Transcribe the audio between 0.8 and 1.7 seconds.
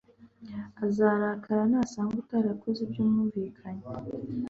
azarakara